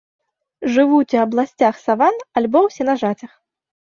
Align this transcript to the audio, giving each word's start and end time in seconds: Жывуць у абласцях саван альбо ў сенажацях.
Жывуць 0.77 1.15
у 1.17 1.19
абласцях 1.25 1.75
саван 1.85 2.15
альбо 2.41 2.59
ў 2.67 2.79
сенажацях. 2.79 3.31